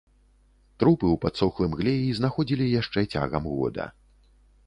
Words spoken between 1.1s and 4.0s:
ў падсохлым глеі знаходзілі яшчэ цягам года.